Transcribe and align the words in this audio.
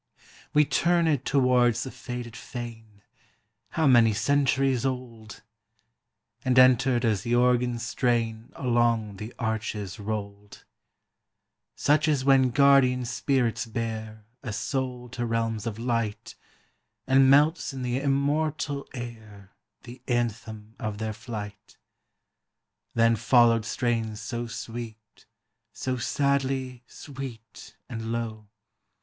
We 0.51 0.65
turned 0.65 1.25
towards 1.25 1.83
the 1.83 1.91
faded 1.91 2.35
fane, 2.35 3.03
How 3.69 3.85
many 3.85 4.13
centuries 4.13 4.83
old! 4.83 5.43
And 6.43 6.57
entered 6.57 7.05
as 7.05 7.21
the 7.21 7.35
organ's 7.35 7.85
strain 7.85 8.51
Along 8.55 9.17
the 9.17 9.31
arches 9.37 9.99
rolled; 9.99 10.65
Such 11.75 12.07
as 12.07 12.25
when 12.25 12.49
guardian 12.49 13.05
spirits 13.05 13.67
bear 13.67 14.25
A 14.41 14.51
soul 14.51 15.07
to 15.09 15.23
realms 15.23 15.67
of 15.67 15.77
light, 15.77 16.33
And 17.05 17.29
melts 17.29 17.71
in 17.71 17.83
the 17.83 18.01
immortal 18.01 18.87
air 18.95 19.51
The 19.83 20.01
anthem 20.07 20.73
of 20.79 20.97
their 20.97 21.13
flight: 21.13 21.77
Then 22.95 23.15
followed 23.15 23.65
strains 23.65 24.19
so 24.19 24.47
sweet, 24.47 25.27
So 25.73 25.97
sadly 25.97 26.81
sweet 26.87 27.75
and 27.87 28.11
low. 28.11 28.47